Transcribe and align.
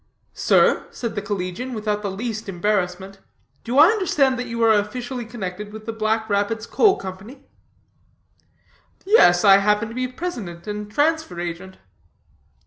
"Sir," 0.33 0.87
said 0.89 1.13
the 1.13 1.21
collegian 1.21 1.73
without 1.75 2.01
the 2.01 2.09
least 2.09 2.49
embarrassment, 2.49 3.19
"do 3.63 3.77
I 3.77 3.89
understand 3.89 4.39
that 4.39 4.47
you 4.47 4.59
are 4.63 4.71
officially 4.73 5.25
connected 5.25 5.71
with 5.71 5.85
the 5.85 5.93
Black 5.93 6.27
Rapids 6.27 6.65
Coal 6.65 6.97
Company?" 6.97 7.45
"Yes, 9.05 9.45
I 9.45 9.57
happen 9.57 9.89
to 9.89 9.93
be 9.93 10.07
president 10.07 10.65
and 10.65 10.91
transfer 10.91 11.39
agent." 11.39 11.77